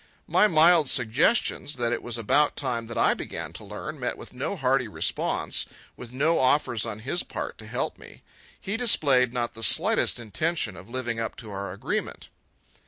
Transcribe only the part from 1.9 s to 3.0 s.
it was about time that